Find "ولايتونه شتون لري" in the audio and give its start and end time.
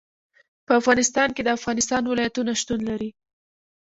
2.05-3.09